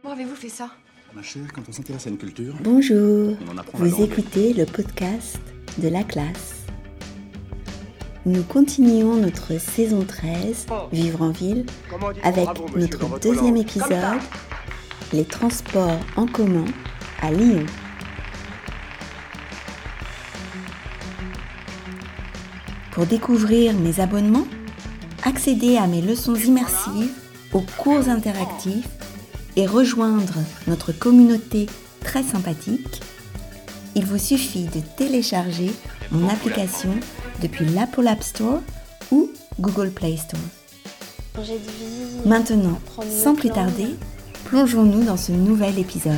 [0.00, 0.70] Comment avez-vous fait ça?
[1.12, 4.52] Ma chère, quand on s'intéresse à une culture, Bonjour, on en apprend la vous écoutez
[4.52, 5.40] le podcast
[5.78, 6.66] de la classe.
[8.24, 11.66] Nous continuons notre saison 13, Vivre en ville,
[12.22, 14.20] avec notre deuxième épisode,
[15.12, 16.66] les transports en commun
[17.20, 17.66] à Lyon.
[22.92, 24.46] Pour découvrir mes abonnements,
[25.24, 27.10] accéder à mes leçons immersives,
[27.52, 28.86] aux cours interactifs
[29.58, 30.34] et rejoindre
[30.68, 31.66] notre communauté
[32.00, 33.02] très sympathique,
[33.96, 35.72] il vous suffit de télécharger
[36.12, 36.90] mon application
[37.42, 38.60] depuis l'Apple App Store
[39.10, 40.40] ou Google Play Store.
[42.24, 42.80] Maintenant,
[43.10, 43.96] sans plus tarder,
[44.44, 46.14] plongeons-nous dans ce nouvel épisode.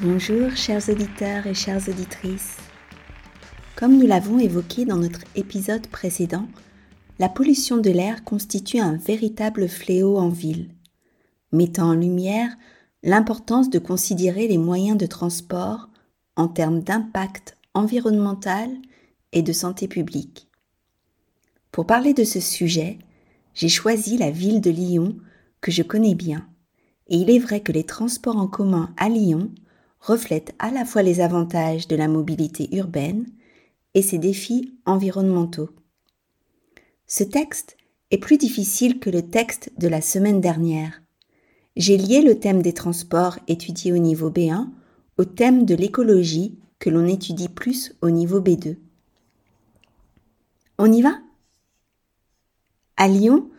[0.00, 2.56] Bonjour chers auditeurs et chères auditrices.
[3.82, 6.46] Comme nous l'avons évoqué dans notre épisode précédent,
[7.18, 10.68] la pollution de l'air constitue un véritable fléau en ville,
[11.50, 12.56] mettant en lumière
[13.02, 15.88] l'importance de considérer les moyens de transport
[16.36, 18.70] en termes d'impact environnemental
[19.32, 20.46] et de santé publique.
[21.72, 23.00] Pour parler de ce sujet,
[23.52, 25.16] j'ai choisi la ville de Lyon
[25.60, 26.46] que je connais bien,
[27.08, 29.50] et il est vrai que les transports en commun à Lyon
[29.98, 33.26] reflètent à la fois les avantages de la mobilité urbaine
[33.94, 35.70] et ses défis environnementaux.
[37.06, 37.76] Ce texte
[38.10, 41.02] est plus difficile que le texte de la semaine dernière.
[41.76, 44.68] J'ai lié le thème des transports étudié au niveau B1
[45.18, 48.76] au thème de l'écologie que l'on étudie plus au niveau B2.
[50.78, 51.18] On y va?
[52.96, 53.50] À Lyon,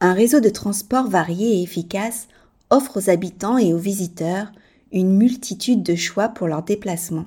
[0.00, 2.28] un réseau de transports varié et efficace
[2.70, 4.50] offre aux habitants et aux visiteurs
[4.90, 7.26] une multitude de choix pour leurs déplacements.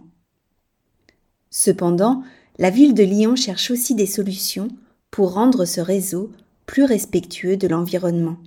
[1.49, 2.23] Cependant,
[2.57, 4.69] la ville de Lyon cherche aussi des solutions
[5.11, 6.31] pour rendre ce réseau
[6.65, 8.37] plus respectueux de l'environnement.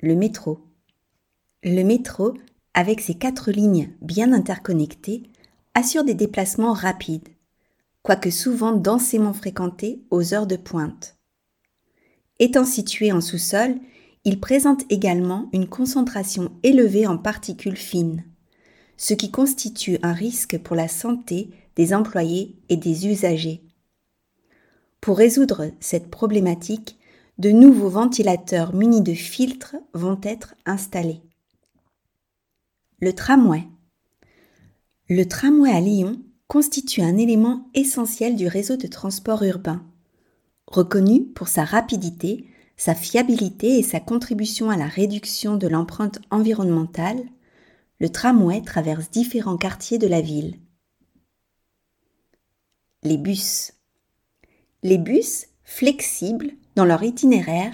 [0.00, 0.60] Le métro.
[1.64, 2.34] Le métro,
[2.74, 5.24] avec ses quatre lignes bien interconnectées,
[5.74, 7.28] assure des déplacements rapides,
[8.02, 11.16] quoique souvent densément fréquentés aux heures de pointe.
[12.38, 13.76] Étant situé en sous-sol,
[14.24, 18.24] il présente également une concentration élevée en particules fines,
[18.98, 23.62] ce qui constitue un risque pour la santé des employés et des usagers.
[25.00, 26.98] Pour résoudre cette problématique,
[27.38, 31.22] de nouveaux ventilateurs munis de filtres vont être installés.
[33.00, 33.62] Le tramway.
[35.08, 39.84] Le tramway à Lyon constitue un élément essentiel du réseau de transport urbain.
[40.66, 47.22] Reconnu pour sa rapidité, sa fiabilité et sa contribution à la réduction de l'empreinte environnementale,
[48.00, 50.56] le tramway traverse différents quartiers de la ville.
[53.02, 53.72] Les bus.
[54.82, 57.72] Les bus, flexibles dans leur itinéraire,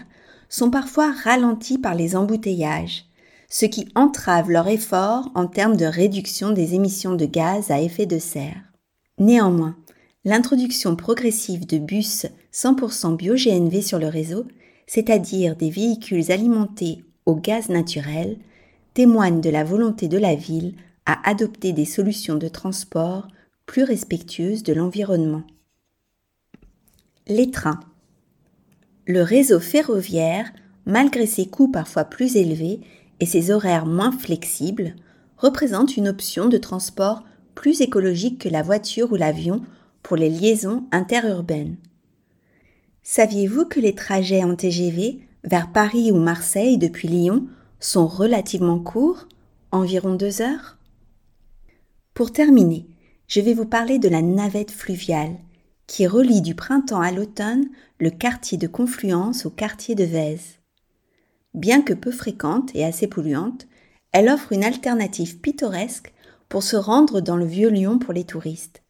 [0.48, 3.04] sont parfois ralentis par les embouteillages,
[3.50, 8.06] ce qui entrave leur effort en termes de réduction des émissions de gaz à effet
[8.06, 8.72] de serre.
[9.18, 9.76] Néanmoins,
[10.24, 14.46] l'introduction progressive de bus 100% bio-GNV sur le réseau,
[14.86, 18.38] c'est-à-dire des véhicules alimentés au gaz naturel,
[18.94, 20.74] témoigne de la volonté de la ville
[21.04, 23.28] à adopter des solutions de transport
[23.66, 25.42] plus respectueuses de l'environnement.
[27.26, 27.80] Les trains.
[29.06, 30.52] Le réseau ferroviaire,
[30.86, 32.80] malgré ses coûts parfois plus élevés
[33.20, 34.94] et ses horaires moins flexibles,
[35.36, 37.24] représente une option de transport
[37.54, 39.62] plus écologique que la voiture ou l'avion
[40.02, 41.76] pour les liaisons interurbaines.
[43.02, 47.46] Saviez-vous que les trajets en TGV vers Paris ou Marseille depuis Lyon
[47.84, 49.28] sont relativement courts,
[49.70, 50.78] environ deux heures
[52.14, 52.86] Pour terminer,
[53.28, 55.36] je vais vous parler de la navette fluviale,
[55.86, 57.68] qui relie du printemps à l'automne
[58.00, 60.60] le quartier de Confluence au quartier de Vèze.
[61.52, 63.66] Bien que peu fréquente et assez polluante,
[64.12, 66.14] elle offre une alternative pittoresque
[66.48, 68.82] pour se rendre dans le vieux Lyon pour les touristes,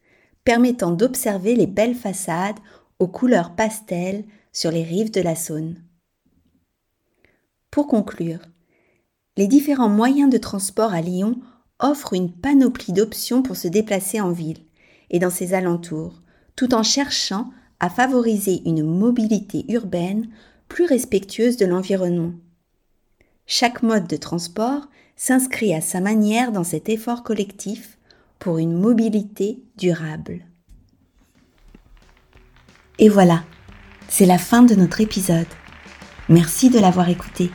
[0.45, 2.59] permettant d'observer les belles façades
[2.99, 4.23] aux couleurs pastel
[4.53, 5.83] sur les rives de la Saône.
[7.71, 8.39] Pour conclure,
[9.37, 11.39] les différents moyens de transport à Lyon
[11.79, 14.59] offrent une panoplie d'options pour se déplacer en ville
[15.09, 16.21] et dans ses alentours,
[16.55, 17.49] tout en cherchant
[17.79, 20.29] à favoriser une mobilité urbaine
[20.69, 22.31] plus respectueuse de l'environnement.
[23.45, 27.97] Chaque mode de transport s'inscrit à sa manière dans cet effort collectif
[28.39, 30.41] pour une mobilité durable.
[32.97, 33.43] Et voilà,
[34.07, 35.47] c'est la fin de notre épisode.
[36.29, 37.51] Merci de l'avoir écouté.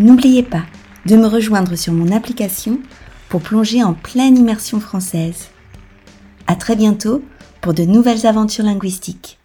[0.00, 0.64] N'oubliez pas
[1.06, 2.80] de me rejoindre sur mon application
[3.28, 5.50] pour plonger en pleine immersion française.
[6.48, 7.22] À très bientôt
[7.60, 9.38] pour de nouvelles aventures linguistiques.